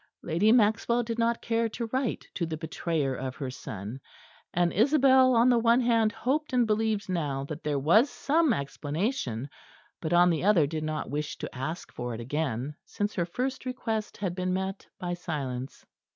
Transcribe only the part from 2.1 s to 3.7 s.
to the betrayer of her